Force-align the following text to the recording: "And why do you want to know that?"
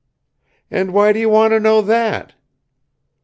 "And 0.71 0.95
why 0.95 1.13
do 1.13 1.19
you 1.19 1.29
want 1.29 1.51
to 1.53 1.59
know 1.59 1.83
that?" 1.83 2.33